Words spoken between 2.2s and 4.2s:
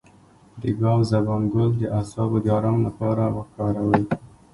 د ارام لپاره وکاروئ